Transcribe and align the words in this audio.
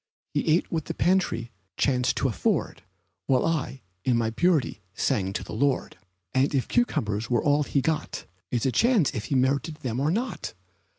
He 0.33 0.47
ate 0.47 0.71
what 0.71 0.85
the 0.85 0.95
pantry 0.95 1.51
chanced 1.77 2.15
to 2.17 2.27
afford, 2.27 2.81
While 3.27 3.45
I, 3.45 3.83
in 4.03 4.17
my 4.17 4.31
purity, 4.31 4.81
sang 4.95 5.31
to 5.33 5.43
the 5.43 5.53
Lord; 5.53 5.95
And 6.33 6.55
if 6.55 6.67
cucumbers 6.67 7.29
were 7.29 7.43
all 7.43 7.61
he 7.61 7.81
got 7.81 8.25
It's 8.49 8.65
a 8.65 8.71
chance 8.71 9.13
if 9.13 9.25
he 9.25 9.35
merited 9.35 9.75
them 9.75 9.99
or 9.99 10.09
not. 10.09 10.55